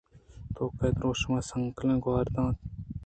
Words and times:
طوقے 0.55 0.87
ءِ 0.91 0.95
درٛوشم 0.97 1.31
ءَ 1.37 1.47
سانکلے 1.49 1.95
گوٛر 2.03 2.27
ءَ 2.27 2.33
دئینت 2.35 2.57